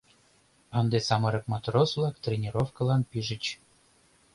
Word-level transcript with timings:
Ынде 0.79 0.97
самырык 1.07 1.45
матрос-влак 1.51 2.15
тренировкылан 2.23 3.01
пижыч. 3.09 3.43